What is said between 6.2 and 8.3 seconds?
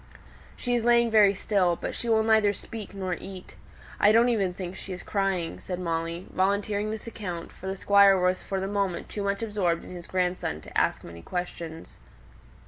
volunteering this account, for the Squire